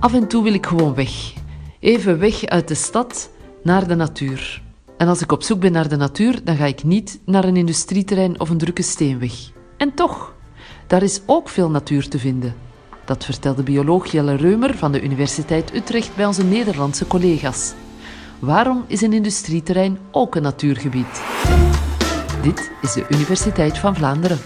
[0.00, 1.32] Af en toe wil ik gewoon weg.
[1.80, 3.30] Even weg uit de stad
[3.62, 4.62] naar de natuur.
[4.96, 7.56] En als ik op zoek ben naar de natuur, dan ga ik niet naar een
[7.56, 9.32] industrieterrein of een drukke steenweg.
[9.76, 10.34] En toch,
[10.86, 12.54] daar is ook veel natuur te vinden.
[13.04, 17.72] Dat vertelde bioloog Jelle Reumer van de Universiteit Utrecht bij onze Nederlandse collega's.
[18.38, 21.22] Waarom is een industrieterrein ook een natuurgebied?
[22.42, 24.38] Dit is de Universiteit van Vlaanderen.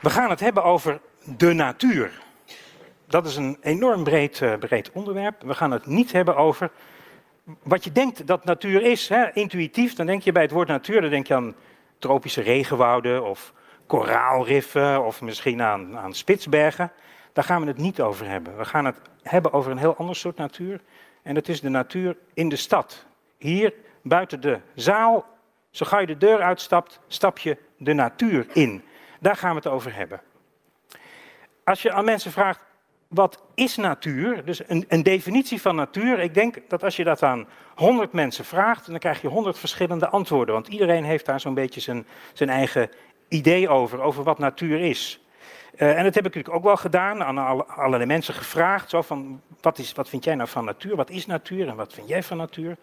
[0.00, 2.22] We gaan het hebben over de natuur.
[3.06, 5.42] Dat is een enorm breed, uh, breed onderwerp.
[5.42, 6.70] We gaan het niet hebben over
[7.62, 9.08] wat je denkt dat natuur is.
[9.08, 9.32] Hè.
[9.32, 11.54] Intuïtief, dan denk je bij het woord natuur, dan denk je aan
[11.98, 13.52] tropische regenwouden of
[13.86, 16.92] koraalriffen of misschien aan, aan Spitsbergen.
[17.32, 18.56] Daar gaan we het niet over hebben.
[18.56, 20.80] We gaan het hebben over een heel ander soort natuur.
[21.22, 23.06] En dat is de natuur in de stad.
[23.38, 25.26] Hier buiten de zaal,
[25.70, 28.84] zo ga je de deur uitstapt, stap je de natuur in.
[29.20, 30.20] Daar gaan we het over hebben.
[31.64, 32.60] Als je aan mensen vraagt,
[33.08, 34.44] wat is natuur?
[34.44, 36.18] Dus een, een, definitie van natuur.
[36.18, 40.08] Ik denk dat als je dat aan 100 mensen vraagt, dan krijg je 100 verschillende
[40.08, 40.54] antwoorden.
[40.54, 42.90] Want iedereen heeft daar zo'n beetje zijn, zijn eigen
[43.28, 45.20] idee over, over wat natuur is.
[45.76, 48.90] Uh, en dat heb ik natuurlijk ook wel gedaan, aan alle, allerlei mensen gevraagd.
[48.90, 50.96] Zo van, wat, is, wat vind jij nou van natuur?
[50.96, 52.76] Wat is natuur en wat vind jij van natuur?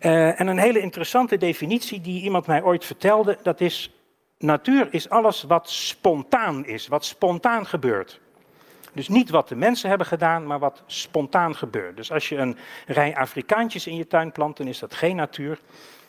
[0.00, 3.99] Uh, en een hele interessante definitie die iemand mij ooit vertelde, dat is
[4.42, 8.20] natuur is alles wat spontaan is, wat spontaan gebeurt.
[8.92, 11.96] Dus niet wat de mensen hebben gedaan, maar wat spontaan gebeurt.
[11.96, 15.60] Dus als je een rij Afrikaantjes in je tuin plant, dan is dat geen natuur.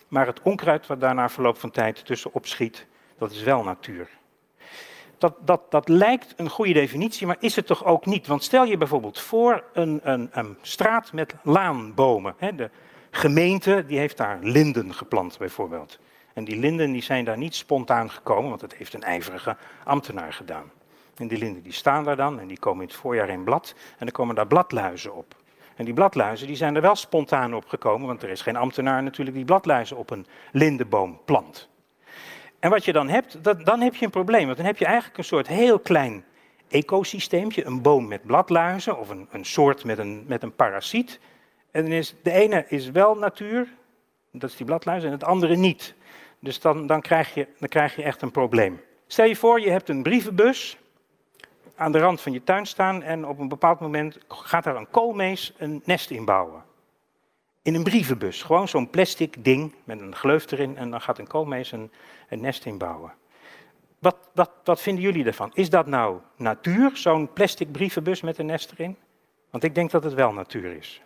[0.08, 2.86] Maar het onkruid wat daar na verloop van tijd tussenop schiet,
[3.18, 4.10] dat is wel natuur.
[5.18, 8.28] Dat, dat, dat lijkt een goede definitie, maar is het toch ook niet?
[8.28, 12.36] Want stel je bijvoorbeeld voor een, een, een straat met laanbomen.
[12.56, 12.70] De
[13.12, 16.00] gemeente die heeft daar linden geplant bijvoorbeeld.
[16.34, 20.34] En die linden die zijn daar niet spontaan gekomen, want dat heeft een ijverige ambtenaar
[20.34, 20.72] gedaan.
[21.16, 23.74] En die linden die staan daar dan en die komen in het voorjaar in blad
[23.92, 25.36] en dan komen daar bladluizen op.
[25.76, 29.04] En die bladluizen die zijn er wel spontaan op gekomen, want er is geen ambtenaar
[29.04, 31.70] natuurlijk die bladluizen op een lindenboom plant.
[32.60, 34.86] En wat je dan hebt, dat, dan heb je een probleem, want dan heb je
[34.86, 36.24] eigenlijk een soort heel klein
[36.68, 41.20] ecosysteempje, een boom met bladluizen of een, een soort met een, met een parasiet.
[41.72, 43.68] En dan is, de ene is wel natuur,
[44.32, 45.96] dat is die bladluizen, en het andere niet.
[46.40, 48.82] Dus dan, dan, krijg je, dan krijg je echt een probleem.
[49.08, 50.78] Stel je voor, je hebt een brievenbus
[51.76, 54.90] aan de rand van je tuin staan en op een bepaald moment gaat daar een
[54.90, 56.64] koolmees een nest inbouwen.
[57.62, 61.28] In een brievenbus, gewoon zo'n plastic ding met een gleuf erin en dan gaat een
[61.28, 61.92] koolmees een,
[62.30, 63.14] een nest inbouwen.
[64.00, 65.52] Wat, wat, wat vinden jullie ervan?
[65.54, 68.98] Is dat nou natuur, zo'n plastic brievenbus met een nest erin?
[69.50, 71.02] Want ik denk dat het wel natuur is.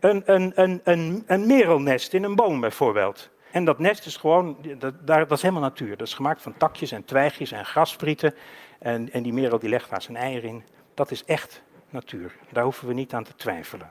[0.00, 3.30] Een, een, een, een, een merelnest in een boom bijvoorbeeld.
[3.50, 4.56] En dat nest is gewoon,
[5.04, 5.96] dat, is helemaal natuur.
[5.96, 8.34] Dat is gemaakt van takjes en twijgjes en grasprieten.
[8.78, 10.64] En, en die merel die legt daar zijn eieren in.
[10.94, 12.36] Dat is echt natuur.
[12.52, 13.90] Daar hoeven we niet aan te twijfelen.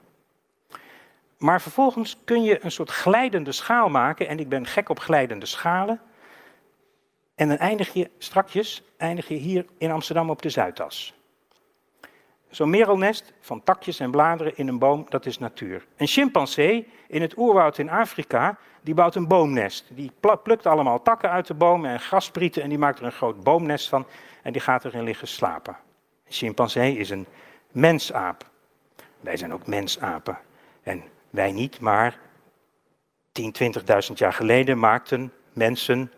[1.38, 4.28] Maar vervolgens kun je een soort glijdende schaal maken.
[4.28, 6.02] En ik ben gek op glijdende schalen.
[7.36, 11.19] En dan eindig je strakjes eindig je hier in Amsterdam op de Zuidas.
[12.50, 15.86] Zo'n merelnest van takjes en bladeren in een boom, dat is natuur.
[15.98, 19.86] Een chimpansee in het oerwoud in Afrika, die bouwt een boomnest.
[19.90, 20.12] Die
[20.44, 23.90] plukt allemaal takken uit de bomen en grasprieten en die maakt er een groot boomnest
[23.90, 24.06] van
[24.44, 25.78] en die gaat erin liggen slapen.
[26.26, 27.26] Een chimpansee is een
[27.72, 28.50] mensaap.
[29.20, 30.38] Wij zijn ook mensapen.
[30.84, 32.20] En wij niet, maar
[33.32, 33.56] 10,
[34.10, 36.12] 20.000 jaar geleden maakten mensen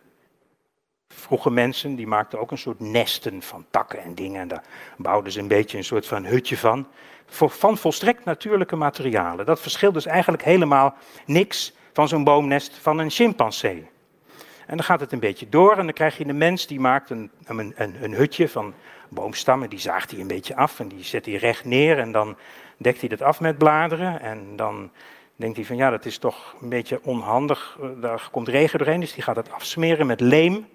[1.15, 4.41] Vroege mensen die maakten ook een soort nesten van takken en dingen.
[4.41, 4.63] En daar
[4.97, 6.87] bouwden ze een beetje een soort van hutje van.
[7.33, 9.45] Van volstrekt natuurlijke materialen.
[9.45, 10.95] Dat verschilt dus eigenlijk helemaal
[11.25, 13.89] niks van zo'n boomnest van een chimpansee.
[14.67, 17.09] En dan gaat het een beetje door en dan krijg je de mens die maakt
[17.09, 18.73] een, een, een, een hutje van
[19.09, 19.69] boomstammen.
[19.69, 22.37] Die zaagt hij een beetje af en die zet hij recht neer en dan
[22.77, 24.21] dekt hij dat af met bladeren.
[24.21, 24.91] En dan
[25.35, 27.79] denkt hij van ja, dat is toch een beetje onhandig.
[28.01, 30.67] Daar komt regen doorheen, dus die gaat het afsmeren met leem.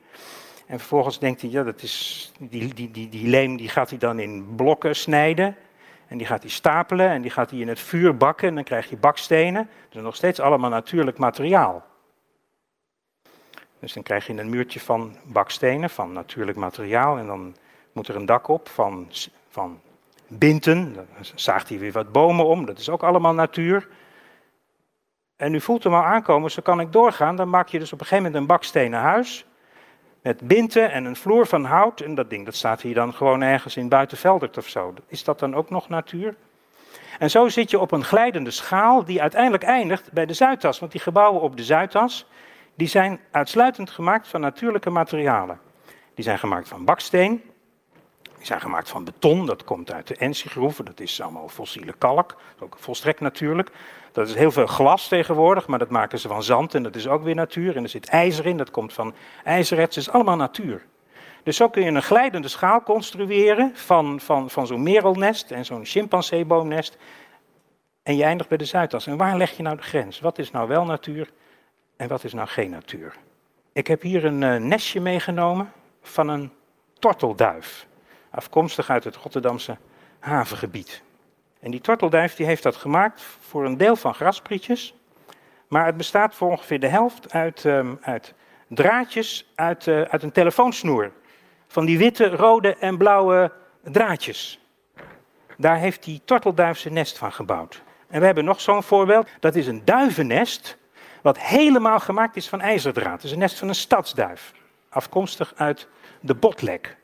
[0.67, 3.99] En vervolgens denkt hij, ja, dat is, die, die, die, die leem die gaat hij
[3.99, 5.57] dan in blokken snijden.
[6.07, 8.49] En die gaat hij stapelen en die gaat hij in het vuur bakken.
[8.49, 9.69] En dan krijg je bakstenen.
[9.89, 11.85] Dus nog steeds allemaal natuurlijk materiaal.
[13.79, 17.19] Dus dan krijg je een muurtje van bakstenen, van natuurlijk materiaal.
[17.19, 17.57] En dan
[17.93, 19.09] moet er een dak op van,
[19.49, 19.81] van
[20.27, 20.95] binten.
[20.95, 21.05] Dan
[21.35, 22.67] zaagt hij weer wat bomen om.
[22.67, 23.89] Dat is ook allemaal natuur.
[25.37, 27.37] En u voelt hem al aankomen, zo kan ik doorgaan.
[27.37, 29.46] Dan maak je dus op een gegeven moment een bakstenen huis
[30.27, 32.01] met binten en een vloer van hout.
[32.01, 34.95] En dat ding dat staat hier dan gewoon ergens in Buitenveldert of zo.
[35.07, 36.35] Is dat dan ook nog natuur?
[37.19, 40.79] En zo zit je op een glijdende schaal die uiteindelijk eindigt bij de Zuidas.
[40.79, 42.27] Want die gebouwen op de Zuidas
[42.75, 45.61] die zijn uitsluitend gemaakt van natuurlijke materialen.
[46.15, 47.43] die zijn gemaakt van baksteen.
[48.47, 52.77] Zijn gemaakt van beton, dat komt uit de Ensi-groeven, dat is allemaal fossiele kalk, ook
[52.79, 53.71] volstrekt natuurlijk.
[54.13, 57.09] Dat is heel veel glas tegenwoordig, maar dat maken ze van zand en dat is
[57.09, 57.77] ook weer natuur.
[57.77, 59.15] En er zit ijzer in, dat komt van
[59.45, 60.85] ijzererts, dat is allemaal natuur.
[61.43, 65.85] Dus zo kun je een glijdende schaal construeren van, van, van zo'n merelnest en zo'n
[65.85, 66.97] chimpanseeboomnest.
[68.03, 69.07] En je eindigt bij de Zuidas.
[69.07, 70.21] En waar leg je nou de grens?
[70.21, 71.31] Wat is nou wel natuur
[71.97, 73.17] en wat is nou geen natuur?
[73.73, 75.73] Ik heb hier een uh, nestje meegenomen
[76.03, 76.53] van een
[76.99, 77.87] tortelduif.
[78.37, 79.77] Afkomstig uit het Rotterdamse
[80.19, 81.03] havengebied.
[81.61, 84.95] En die tortelduif die heeft dat gemaakt voor een deel van grasprietjes.
[85.69, 88.35] Maar het bestaat voor ongeveer de helft uit, um, uit
[88.69, 91.13] draadjes uit, uh, uit een telefoonsnoer.
[91.67, 93.53] Van die witte, rode en blauwe
[93.83, 94.61] draadjes.
[95.57, 97.83] Daar heeft die tortelduif zijn nest van gebouwd.
[98.09, 99.29] En we hebben nog zo'n voorbeeld.
[99.41, 100.77] Dat is een duivennest.
[101.23, 103.13] Wat helemaal gemaakt is van ijzerdraad.
[103.13, 104.53] Het is een nest van een stadsduif.
[104.89, 105.89] Afkomstig uit
[106.21, 106.97] de botlek.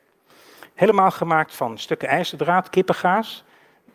[0.73, 3.43] Helemaal gemaakt van stukken ijzerdraad, kippengaas.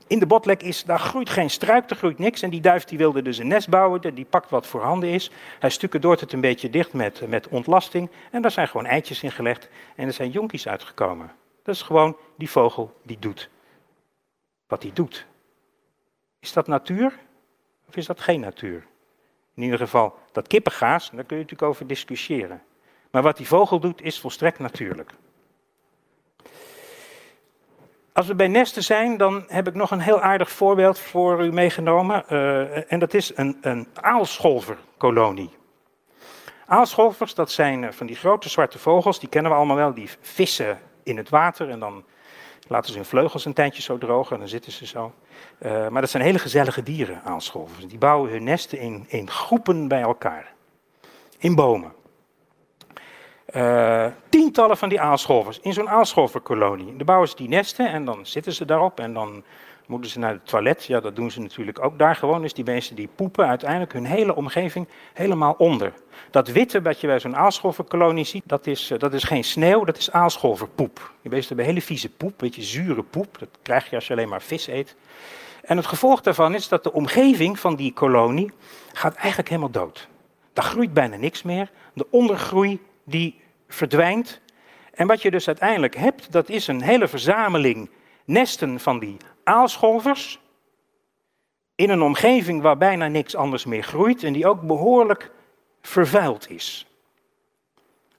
[0.06, 2.42] In de botlek is, daar groeit geen struik, er groeit niks.
[2.42, 5.30] En die duif die wilde dus een nest bouwen, die pakt wat voorhanden is.
[5.58, 8.10] Hij stukken het een beetje dicht met, met ontlasting.
[8.30, 11.32] En daar zijn gewoon eitjes in gelegd en er zijn jonkies uitgekomen.
[11.62, 13.50] Dat is gewoon die vogel die doet
[14.68, 15.26] wat hij doet.
[16.40, 17.18] Is dat natuur
[17.88, 18.86] of is dat geen natuur?
[19.54, 22.62] In ieder geval, dat kippengaas, daar kun je natuurlijk over discussiëren.
[23.10, 25.10] Maar wat die vogel doet, is volstrekt natuurlijk.
[28.18, 31.52] Als we bij nesten zijn, dan heb ik nog een heel aardig voorbeeld voor u
[31.52, 32.24] meegenomen.
[32.30, 35.50] Uh, en dat is een, een aalscholverkolonie.
[36.66, 39.94] Aalscholvers, dat zijn eh, van die grote zwarte vogels, die kennen we allemaal wel.
[39.94, 42.04] Die vissen in het water en dan
[42.68, 45.12] laten ze hun vleugels een tijdje zo drogen en dan zitten ze zo.
[45.62, 47.86] Uh, maar dat zijn hele gezellige dieren, aalscholvers.
[47.86, 50.52] Die bouwen hun nesten in, in groepen bij elkaar.
[51.38, 51.92] In bomen.
[53.56, 56.96] Uh, tientallen van die aalscholvers in zo'n aalscholverkolonie.
[56.96, 59.44] Dan bouwen ze die nesten en dan zitten ze daarop en dan
[59.86, 60.84] moeten ze naar het toilet.
[60.84, 62.42] Ja, dat doen ze natuurlijk ook daar gewoon.
[62.42, 65.92] Dus die beesten die poepen uiteindelijk hun hele omgeving helemaal onder.
[66.30, 69.84] Dat witte wat je bij zo'n aalscholverkolonie ziet, dat is, eh, dat is geen sneeuw,
[69.84, 71.12] dat is aalscholverpoep.
[71.22, 73.38] Die beesten hebben hele vieze poep, een beetje zure poep.
[73.38, 74.96] Dat krijg je als je alleen maar vis eet.
[75.62, 78.50] En het gevolg daarvan is dat de omgeving van die kolonie
[78.92, 80.08] gaat eigenlijk helemaal dood.
[80.52, 81.70] Daar groeit bijna niks meer.
[81.94, 84.40] De ondergroei die verdwijnt.
[84.94, 87.90] En wat je dus uiteindelijk hebt, dat is een hele verzameling
[88.24, 90.40] nesten van die aalscholvers.
[91.74, 95.30] In een omgeving waar bijna niks anders meer groeit en die ook behoorlijk
[95.82, 96.86] vervuild is.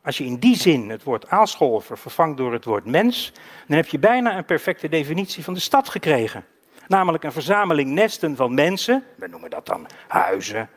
[0.01, 3.31] Als je in die zin het woord aalscholver vervangt door het woord mens,
[3.67, 6.45] dan heb je bijna een perfecte definitie van de stad gekregen.
[6.87, 10.69] Namelijk een verzameling nesten van mensen, we noemen dat dan huizen,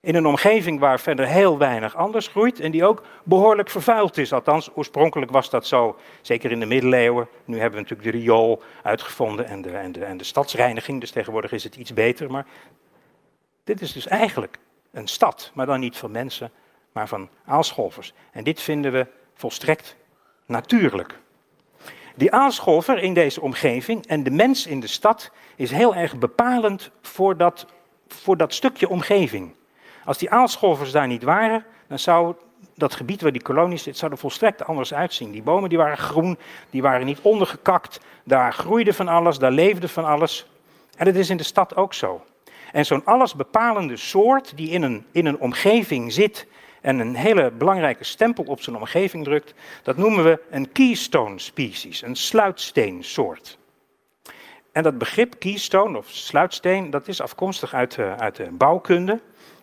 [0.00, 4.32] in een omgeving waar verder heel weinig anders groeit en die ook behoorlijk vervuild is.
[4.32, 7.28] Althans, oorspronkelijk was dat zo, zeker in de middeleeuwen.
[7.44, 9.70] Nu hebben we natuurlijk de riool uitgevonden en de,
[10.04, 12.30] en de, stadsreiniging, dus tegenwoordig is het iets beter.
[12.30, 12.46] Maar
[13.64, 14.58] dit is dus eigenlijk
[14.92, 16.50] een stad, maar dan niet van mensen,
[16.92, 18.12] maar van aalscholvers.
[18.32, 19.96] En dit vinden we volstrekt
[20.46, 21.18] natuurlijk.
[22.16, 26.90] Die aalscholver in deze omgeving en de mens in de stad is heel erg bepalend
[27.02, 27.66] voor dat,
[28.08, 29.54] voor dat stukje omgeving.
[30.04, 32.34] Als die aalscholvers daar niet waren, dan zou
[32.74, 35.30] dat gebied waar die kolonie zit, zou er volstrekt anders uitzien.
[35.30, 36.38] Die bomen die waren groen,
[36.70, 40.46] die waren niet ondergekakt, daar groeide van alles, daar leefde van alles.
[40.96, 42.24] En dat is in de stad ook zo.
[42.72, 46.46] En zo'n allesbepalende soort die in een, in een omgeving zit
[46.80, 52.02] en een hele belangrijke stempel op zijn omgeving drukt, dat noemen we een keystone species,
[52.02, 53.58] een sluitsteensoort.
[54.72, 59.20] En dat begrip keystone of sluitsteen, dat is afkomstig uit, uit de bouwkunde.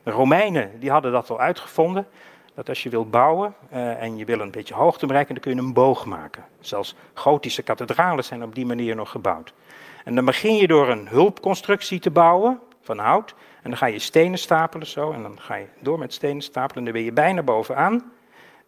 [0.08, 2.08] De Romeinen die hadden dat al uitgevonden.
[2.54, 5.56] Dat als je wilt bouwen uh, en je wil een beetje hoogte bereiken, dan kun
[5.56, 6.46] je een boog maken.
[6.60, 9.54] Zelfs gotische kathedralen zijn op die manier nog gebouwd.
[10.04, 13.36] En dan begin je door een hulpconstructie te bouwen van hout.
[13.64, 15.12] En dan ga je stenen stapelen zo.
[15.12, 16.78] En dan ga je door met stenen stapelen.
[16.78, 17.94] En dan ben je bijna bovenaan.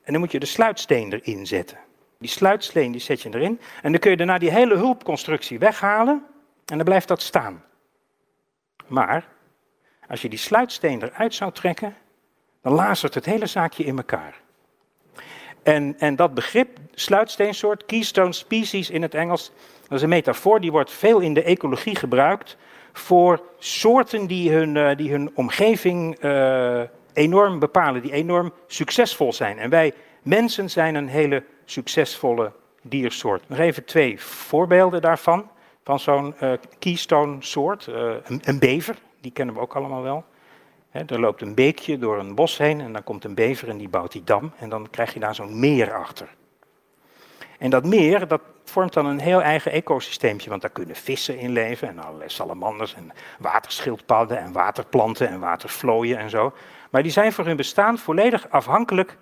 [0.04, 1.78] En dan moet je de sluitsteen erin zetten.
[2.18, 3.60] Die sluitsteen die zet je erin.
[3.82, 6.26] En dan kun je daarna die hele hulpconstructie weghalen.
[6.66, 7.64] En dan blijft dat staan.
[8.88, 9.28] Maar
[10.10, 11.96] als je die sluitsteen eruit zou trekken,
[12.62, 14.42] dan lazert het hele zaakje in elkaar.
[15.64, 19.52] En, en dat begrip, sluitsteensoort, keystone species in het Engels,
[19.88, 22.58] dat is een metafoor die wordt veel in de ecologie gebruikt
[22.94, 26.82] voor soorten die hun, uh, die hun omgeving uh,
[27.14, 29.60] enorm bepalen, die enorm succesvol zijn.
[29.60, 32.52] En wij mensen zijn een hele succesvolle
[32.82, 33.50] diersoort.
[33.50, 35.50] Nog even twee voorbeelden daarvan,
[35.84, 37.88] van zo'n uh, keystone soort.
[37.88, 40.26] Een, een bever, die kennen we ook allemaal wel.
[40.92, 43.90] er loopt een beekje door een bos heen en dan komt een bever en die
[43.90, 46.36] bouwt die dam en dan krijg je daar zo'n meer achter.
[47.60, 51.52] En dat meer, dat vormt dan een heel eigen ecosysteempje, want daar kunnen vissen in
[51.52, 56.54] leven en allerlei salamanders en waterschildpadden en waterplanten en watervlooien en zo.
[56.92, 59.18] Maar die zijn voor hun bestaan volledig afhankelijk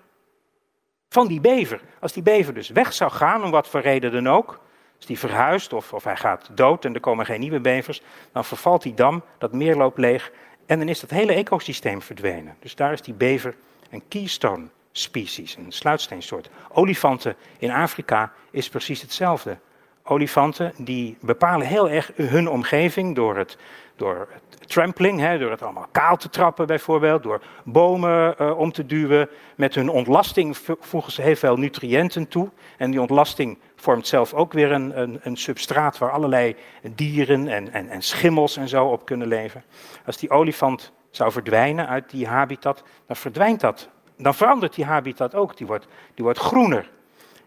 [1.08, 1.80] van die bever.
[2.00, 4.60] Als die bever dus weg zou gaan, om wat voor reden dan ook,
[4.98, 8.02] als die verhuist of, of hij gaat dood en er komen geen nieuwe bevers,
[8.32, 10.32] dan vervalt die dam, dat meer loopt leeg
[10.66, 12.56] en dan is dat hele ecosysteem verdwenen.
[12.60, 13.54] Dus daar is die bever
[13.90, 16.50] een keystone species, een sluitsteensoort.
[16.68, 19.58] Olifanten in Afrika is precies hetzelfde.
[20.02, 23.56] Olifanten die bepalen heel erg hun omgeving door het,
[23.98, 24.28] door
[24.66, 29.28] trampling, hè, door het allemaal kaal te trappen bijvoorbeeld, door bomen uh, om te duwen.
[29.56, 32.50] Met hun ontlasting voegen ze heel veel nutriënten toe.
[32.76, 36.56] En die ontlasting vormt zelf ook weer een, een, een substraat waar allerlei
[36.94, 39.64] dieren en, en, en schimmels en zo op kunnen leven.
[40.06, 43.88] Als die olifant zou verdwijnen uit die habitat, dan verdwijnt dat
[44.18, 45.56] dan verandert die habitat ook.
[45.56, 46.90] Die wordt, die wordt groener.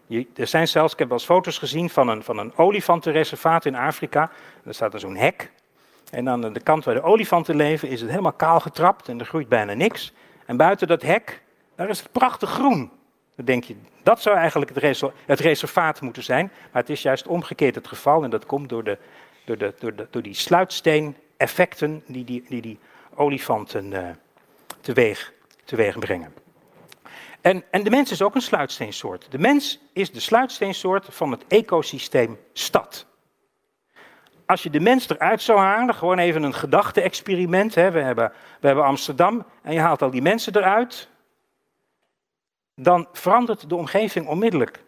[0.06, 3.64] Je, er zijn zelfs, ik heb wel eens foto's gezien van een, van een olifantenreservaat
[3.64, 4.30] in Afrika.
[4.64, 5.52] Er staat er zo'n hek.
[6.12, 9.26] En aan de kant waar de olifanten leven is het helemaal kaal getrapt en er
[9.26, 10.12] groeit bijna niks.
[10.46, 11.42] En buiten dat hek,
[11.74, 12.90] daar is het prachtig groen.
[13.36, 16.50] Dan denk je, dat zou eigenlijk het, het reservaat moeten zijn.
[16.72, 18.24] Maar het is juist omgekeerd het geval.
[18.24, 18.98] En dat komt door, de,
[19.44, 22.78] door, de, door, de, door die sluitsteen-effecten die die, die, die
[23.14, 24.08] olifanten uh,
[24.80, 25.32] teweeg,
[25.64, 26.34] teweeg brengen.
[27.40, 29.26] En, en de mens is ook een sluitsteensoort.
[29.30, 33.06] De mens is de sluitsteensoort van het ecosysteem stad.
[34.46, 37.74] Als je de mens eruit zou halen, gewoon even een gedachte-experiment.
[37.74, 41.08] We, hebben, we hebben Amsterdam en je haalt al die mensen eruit.
[42.74, 44.82] Dan verandert de omgeving onmiddellijk.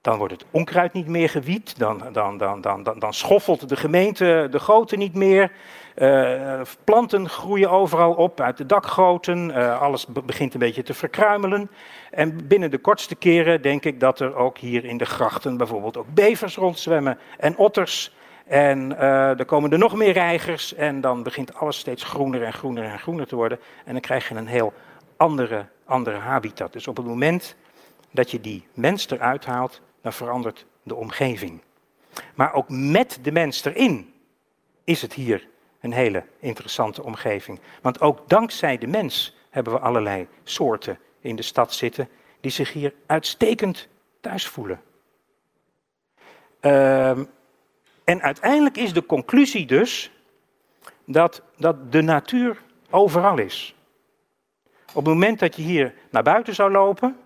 [0.00, 3.76] Dan wordt het onkruid niet meer gewiet, dan, dan, dan, dan, dan, dan schoffelt de
[3.76, 5.52] gemeente de goten niet meer.
[5.96, 11.70] Uh, planten groeien overal op uit de dakgoten, uh, alles begint een beetje te verkruimelen.
[12.10, 15.96] En binnen de kortste keren denk ik dat er ook hier in de grachten bijvoorbeeld
[15.96, 18.12] ook bevers rondzwemmen en otters.
[18.44, 22.52] En uh, er komen er nog meer reigers en dan begint alles steeds groener en
[22.52, 23.58] groener en groener te worden.
[23.84, 24.72] En dan krijg je een heel
[25.16, 26.72] andere, andere habitat.
[26.72, 27.56] Dus op het moment
[28.10, 31.60] dat je die mens eruit haalt, dan verandert de omgeving.
[32.34, 34.14] Maar ook met de mens erin
[34.84, 35.48] is het hier
[35.80, 37.60] een hele interessante omgeving.
[37.82, 42.08] Want ook dankzij de mens hebben we allerlei soorten in de stad zitten
[42.40, 43.88] die zich hier uitstekend
[44.20, 44.80] thuis voelen.
[46.60, 47.20] Uh,
[48.04, 50.10] en uiteindelijk is de conclusie dus
[51.06, 53.74] dat, dat de natuur overal is.
[54.88, 57.16] Op het moment dat je hier naar buiten zou lopen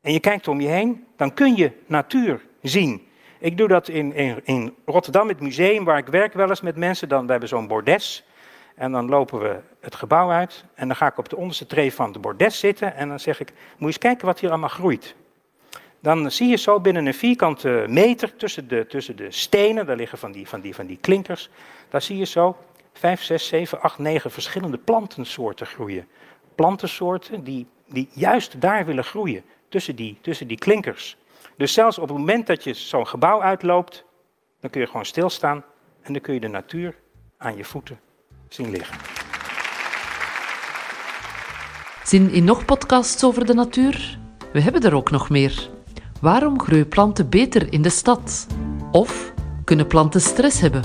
[0.00, 3.08] en je kijkt om je heen, dan kun je natuur zien.
[3.38, 7.08] Ik doe dat in, in, Rotterdam, het museum waar ik werk wel eens met mensen.
[7.08, 8.24] Dan, we hebben zo'n bordes.
[8.74, 10.64] En dan lopen we het gebouw uit.
[10.74, 12.94] En dan ga ik op de onderste tree van de bordes zitten.
[12.94, 15.14] En dan zeg ik, moet je eens kijken wat hier allemaal groeit.
[16.00, 20.18] Dan zie je zo binnen een vierkante meter tussen de, tussen de stenen, daar liggen
[20.18, 21.48] van die, van, die, van die klinkers.
[21.88, 22.56] Daar zie je zo
[22.92, 26.08] vijf, zes, zeven, acht, negen verschillende plantensoorten groeien.
[26.54, 31.16] Plantensoorten die, die juist daar willen groeien, tussen die, tussen die klinkers.
[31.56, 34.04] Dus zelfs op het moment dat je zo'n gebouw uitloopt,
[34.60, 35.64] dan kun je gewoon stilstaan
[36.02, 36.94] en dan kun je de natuur
[37.36, 38.00] aan je voeten
[38.48, 38.96] zien liggen.
[42.04, 44.18] Zin in nog podcasts over de natuur?
[44.52, 45.70] We hebben er ook nog meer.
[46.20, 48.46] Waarom groeien planten beter in de stad?
[48.90, 49.32] Of
[49.64, 50.82] kunnen planten stress hebben?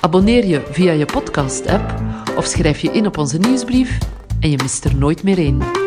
[0.00, 1.94] Abonneer je via je podcast-app
[2.36, 3.98] of schrijf je in op onze nieuwsbrief
[4.40, 5.81] en je mist er nooit meer één.